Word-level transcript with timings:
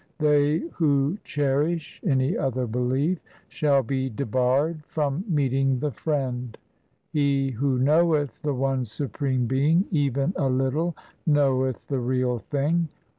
They 0.17 0.57
who 0.73 1.19
cherish 1.23 2.01
any 2.03 2.35
other 2.35 2.65
belief, 2.65 3.19
Shall 3.49 3.83
be 3.83 4.09
debarred 4.09 4.83
from 4.87 5.23
meeting 5.27 5.77
the 5.77 5.91
Friend. 5.91 6.57
He 7.13 7.51
who 7.51 7.77
knoweth 7.77 8.41
the 8.41 8.55
one 8.55 8.83
Supreme 8.83 9.45
Being 9.45 9.85
even 9.91 10.33
a 10.37 10.49
little, 10.49 10.97
Knoweth 11.27 11.85
the 11.85 11.99
Real 11.99 12.39
Thing. 12.39 12.89